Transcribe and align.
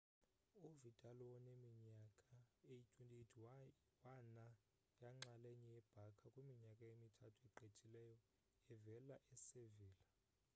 uvidal 0.69 1.17
woneminyaka 1.29 2.37
eyi-28 2.71 4.35
wana 5.03 5.23
yinxalenye 5.27 5.69
ye-barca 5.75 6.25
kwiminyaka 6.33 6.83
emithathu 6.93 7.41
egqithileyo 7.47 8.15
evela 8.73 9.15
e-sevilla 9.33 10.05